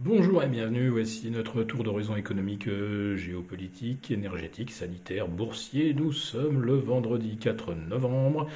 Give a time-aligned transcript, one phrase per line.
[0.00, 5.92] Bonjour et bienvenue, voici notre tour d'horizon économique, euh, géopolitique, énergétique, sanitaire, boursier.
[5.92, 8.48] Nous sommes le vendredi 4 novembre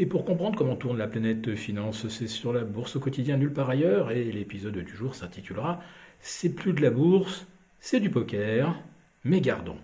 [0.00, 3.52] et pour comprendre comment tourne la planète finance, c'est sur la bourse au quotidien nulle
[3.52, 5.80] part ailleurs et l'épisode du jour s'intitulera
[6.18, 7.46] C'est plus de la bourse,
[7.78, 8.74] c'est du poker,
[9.22, 9.78] mais gardons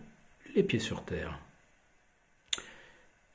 [0.56, 1.38] les pieds sur terre.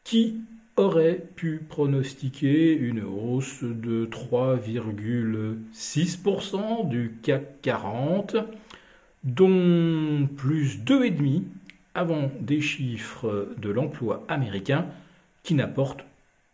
[0.03, 0.41] Qui
[0.79, 8.37] aurait pu pronostiquer une hausse de 3,6% du CAC 40,
[9.25, 11.43] dont plus 2,5%
[11.95, 14.85] avant des chiffres de l'emploi américain
[15.43, 16.05] qui n'apportent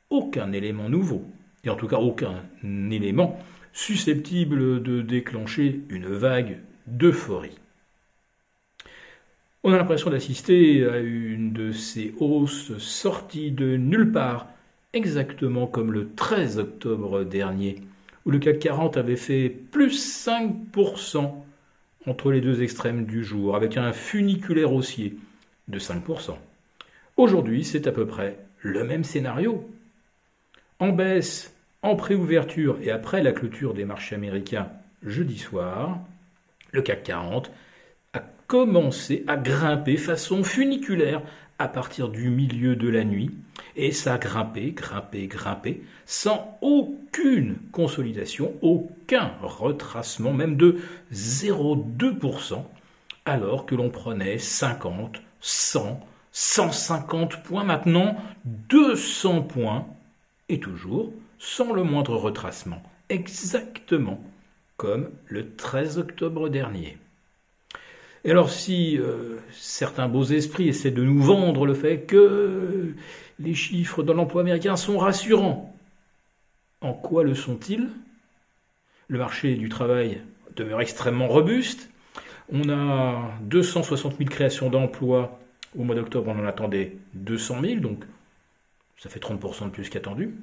[0.09, 1.23] aucun élément nouveau,
[1.63, 3.39] et en tout cas aucun élément
[3.73, 7.59] susceptible de déclencher une vague d'euphorie.
[9.67, 14.45] On a l'impression d'assister à une de ces hausses sorties de nulle part,
[14.93, 17.81] exactement comme le 13 octobre dernier,
[18.27, 21.33] où le CAC 40 avait fait plus 5%
[22.05, 25.17] entre les deux extrêmes du jour, avec un funiculaire haussier
[25.67, 26.35] de 5%.
[27.17, 29.67] Aujourd'hui, c'est à peu près le même scénario.
[30.77, 34.69] En baisse, en préouverture et après la clôture des marchés américains
[35.01, 35.97] jeudi soir,
[36.71, 37.51] le CAC 40
[38.47, 41.21] commencé à grimper façon funiculaire
[41.57, 43.31] à partir du milieu de la nuit,
[43.75, 50.79] et ça a grimpé, grimpé, grimpé, sans aucune consolidation, aucun retracement, même de
[51.13, 52.63] 0,2%,
[53.25, 55.99] alors que l'on prenait 50, 100,
[56.31, 59.87] 150 points, maintenant 200 points,
[60.49, 64.21] et toujours sans le moindre retracement, exactement
[64.77, 66.97] comme le 13 octobre dernier.
[68.25, 72.95] Et alors si euh, certains beaux esprits essaient de nous vendre le fait que
[73.39, 75.77] les chiffres de l'emploi américain sont rassurants,
[76.81, 77.87] en quoi le sont-ils?
[79.07, 80.21] Le marché du travail
[80.55, 81.91] demeure extrêmement robuste.
[82.51, 85.39] On a 260 000 créations d'emplois.
[85.77, 88.05] Au mois d'octobre, on en attendait 200 000, donc
[88.97, 90.33] ça fait 30% de plus qu'attendu.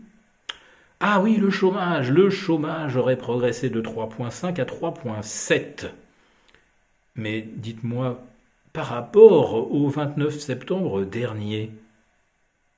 [1.01, 2.12] Ah oui, le chômage.
[2.12, 5.91] Le chômage aurait progressé de 3,5 à 3,7.
[7.15, 8.23] Mais dites-moi,
[8.73, 11.71] par rapport au 29 septembre dernier,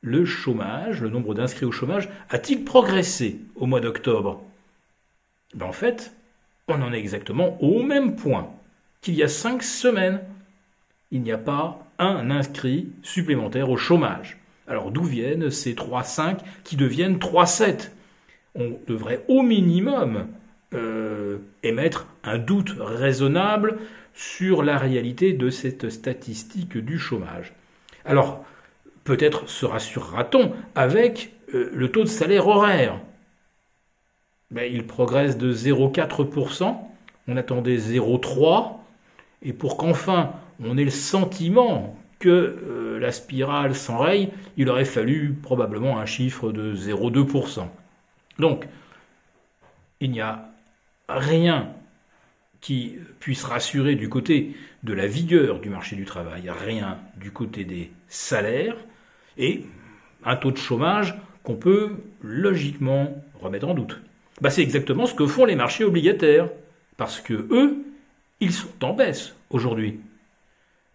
[0.01, 4.43] le chômage, le nombre d'inscrits au chômage, a-t-il progressé au mois d'octobre?
[5.55, 6.13] Ben En fait,
[6.69, 8.51] on en est exactement au même point
[9.01, 10.21] qu'il y a cinq semaines.
[11.11, 14.39] Il n'y a pas un inscrit supplémentaire au chômage.
[14.67, 17.91] Alors d'où viennent ces 3,5 qui deviennent 3,7
[18.55, 20.27] On devrait au minimum
[20.73, 23.79] euh, émettre un doute raisonnable
[24.15, 27.53] sur la réalité de cette statistique du chômage.
[28.05, 28.45] Alors,
[29.05, 33.01] peut-être se rassurera-t-on avec euh, le taux de salaire horaire.
[34.51, 36.77] Ben, il progresse de 0,4%,
[37.29, 38.77] on attendait 0,3%,
[39.43, 40.33] et pour qu'enfin
[40.63, 46.53] on ait le sentiment que euh, la spirale s'enraye, il aurait fallu probablement un chiffre
[46.53, 47.67] de 0,2%.
[48.39, 48.67] Donc,
[50.01, 50.49] il n'y a
[51.09, 51.73] rien
[52.61, 57.65] qui puisse rassurer du côté de la vigueur du marché du travail, rien du côté
[57.65, 58.77] des salaires,
[59.37, 59.65] et
[60.25, 64.01] un taux de chômage qu'on peut logiquement remettre en doute.
[64.41, 66.49] Bah, c'est exactement ce que font les marchés obligataires,
[66.97, 67.85] parce que eux,
[68.41, 70.01] ils sont en baisse aujourd'hui.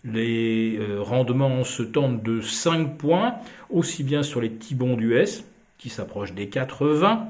[0.04, 3.36] Les euh, rendements se tendent de 5 points,
[3.70, 5.44] aussi bien sur les petits bons d'US,
[5.78, 7.30] qui s'approchent des 80,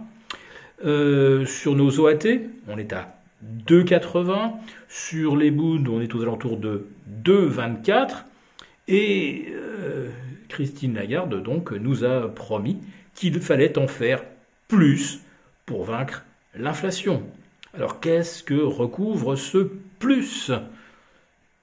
[0.85, 2.25] euh, sur nos OAT,
[2.67, 3.15] on est à
[3.67, 4.53] 2,80.
[4.87, 6.87] Sur les Boudes, on est aux alentours de
[7.23, 8.23] 2,24.
[8.87, 10.09] Et euh,
[10.47, 12.79] Christine Lagarde donc nous a promis
[13.13, 14.23] qu'il fallait en faire
[14.67, 15.19] plus
[15.65, 16.25] pour vaincre
[16.55, 17.23] l'inflation.
[17.73, 19.69] Alors qu'est-ce que recouvre ce
[19.99, 20.51] plus?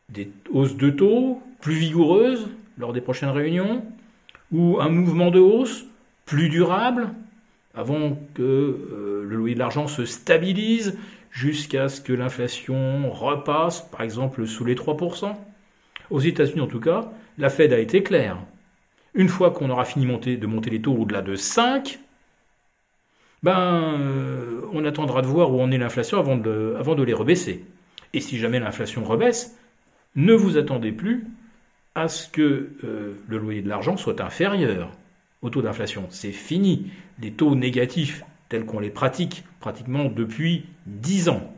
[0.09, 2.48] Des hausses de taux plus vigoureuses
[2.78, 3.84] lors des prochaines réunions?
[4.53, 5.87] Ou un mouvement de hausse
[6.27, 7.10] plus durable?
[7.77, 10.99] Avant que euh, le loyer de l'argent se stabilise
[11.31, 15.34] jusqu'à ce que l'inflation repasse, par exemple, sous les 3%.
[16.11, 18.39] Aux États-Unis, en tout cas, la Fed a été claire.
[19.15, 21.99] Une fois qu'on aura fini de monter les taux au-delà de 5,
[23.43, 27.65] ben, euh, on attendra de voir où en est l'inflation avant de, les rebaisser.
[28.15, 29.59] Et si jamais l'inflation rebaisse,
[30.15, 31.27] ne vous attendez plus
[31.95, 34.91] à ce que euh, le loyer de l'argent soit inférieur
[35.42, 36.06] au taux d'inflation.
[36.10, 36.91] C'est fini.
[37.21, 41.53] Les taux négatifs tels qu'on les pratique pratiquement depuis 10 ans.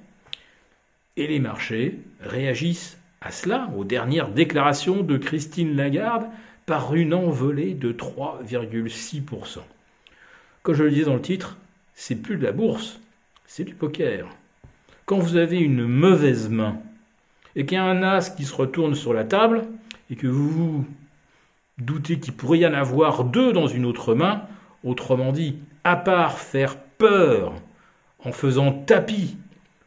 [1.16, 6.26] Et les marchés réagissent à cela, aux dernières déclarations de Christine Lagarde,
[6.66, 9.58] par une envolée de 3,6%.
[10.62, 11.56] Comme je le disais dans le titre,
[11.94, 13.00] c'est plus de la bourse,
[13.46, 14.28] c'est du poker.
[15.06, 16.76] quand vous avez une mauvaise main
[17.56, 19.62] et qu'il y a un as qui se retourne sur la table
[20.10, 20.86] et que vous
[21.78, 24.42] vous doutez qu'il pourrait y en avoir deux dans une autre main,
[24.84, 27.54] autrement dit, à part faire peur
[28.24, 29.36] en faisant tapis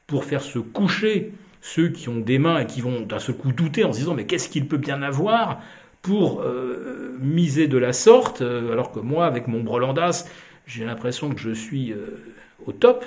[0.08, 3.52] pour faire se coucher ceux qui ont des mains et qui vont d'un seul coup
[3.52, 5.60] douter en se disant mais qu'est-ce qu'il peut bien avoir
[6.02, 10.26] pour euh, miser de la sorte, euh, alors que moi, avec mon brelandas,
[10.66, 12.18] j'ai l'impression que je suis euh,
[12.66, 13.06] au top.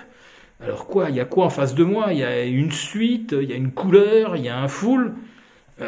[0.63, 2.13] Alors quoi Il y a quoi en face de moi?
[2.13, 4.69] Il y a une suite, il y a une couleur, il y a un
[5.79, 5.87] full.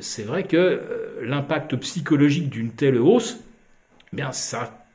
[0.00, 0.80] c'est vrai que
[1.22, 3.40] l'impact psychologique d'une telle hausse,
[4.12, 4.86] eh bien ça,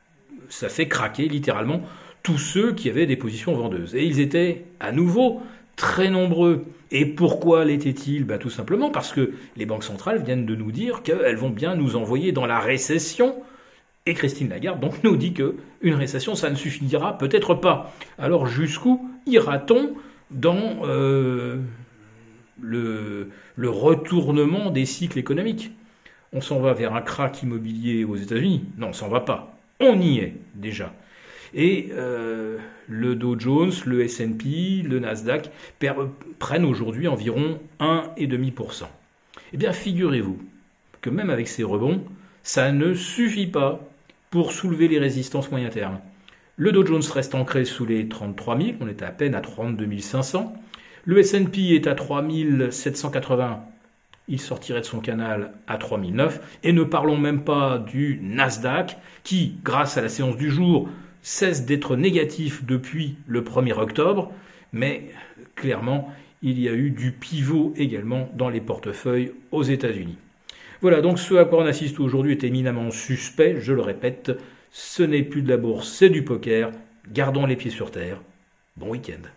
[0.48, 1.82] ça fait craquer littéralement
[2.22, 3.94] tous ceux qui avaient des positions vendeuses.
[3.94, 5.42] Et ils étaient à nouveau
[5.76, 6.64] très nombreux.
[6.90, 8.24] Et pourquoi l'étaient-ils?
[8.24, 11.76] Ben, Tout simplement parce que les banques centrales viennent de nous dire qu'elles vont bien
[11.76, 13.36] nous envoyer dans la récession.
[14.06, 17.92] Et Christine Lagarde donc nous dit que une récession, ça ne suffira peut-être pas.
[18.18, 19.94] Alors jusqu'où ira-t-on
[20.30, 21.58] dans euh,
[22.60, 25.72] le, retournement des cycles économiques
[26.32, 29.56] On s'en va vers un crack immobilier aux États-Unis Non, on s'en va pas.
[29.80, 30.92] On y est déjà.
[31.52, 32.58] Et euh,
[32.88, 35.50] le Dow Jones, le S&P, le Nasdaq
[36.38, 38.84] prennent aujourd'hui environ 1,5%.
[39.52, 40.38] Eh bien, figurez-vous
[41.00, 42.04] que même avec ces rebonds,
[42.42, 43.80] ça ne suffit pas
[44.30, 46.00] pour soulever les résistances moyen terme.
[46.56, 49.98] Le Dow Jones reste ancré sous les 33 000, on est à peine à 32
[49.98, 50.54] 500.
[51.06, 52.24] Le S&P est à 3
[52.70, 53.62] 780,
[54.28, 56.58] il sortirait de son canal à 3009.
[56.62, 60.88] Et ne parlons même pas du Nasdaq, qui, grâce à la séance du jour,
[61.22, 64.32] cesse d'être négatif depuis le 1er octobre,
[64.72, 65.10] mais
[65.54, 66.12] clairement,
[66.42, 70.18] il y a eu du pivot également dans les portefeuilles aux États-Unis.
[70.80, 74.32] Voilà, donc ce à quoi on assiste aujourd'hui est éminemment suspect, je le répète,
[74.70, 76.70] ce n'est plus de la bourse, c'est du poker.
[77.10, 78.20] Gardons les pieds sur terre.
[78.76, 79.28] Bon week-end.